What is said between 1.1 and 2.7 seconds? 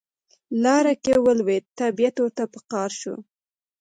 ولوید طبیعت ورته په